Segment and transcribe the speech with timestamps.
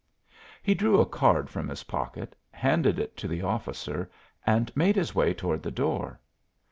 [0.63, 4.09] He drew a card from his pocket, handed it to the officer
[4.47, 6.19] and made his way toward the door.